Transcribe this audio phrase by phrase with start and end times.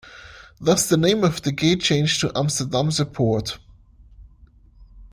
[0.59, 3.59] Thus the name of the gate changed to "Amsterdamse Poort".